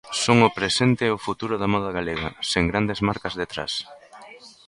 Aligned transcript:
Son 0.23 0.37
o 0.47 0.53
presente 0.59 1.03
e 1.05 1.15
o 1.17 1.23
futuro 1.27 1.55
da 1.61 1.71
moda 1.73 1.91
galega, 1.97 2.29
sen 2.51 2.63
grandes 2.71 2.99
marcas 3.09 3.37
detrás. 3.41 3.73